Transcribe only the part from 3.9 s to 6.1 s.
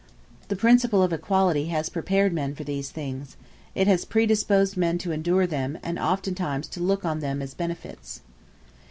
predisposed men to endure them, and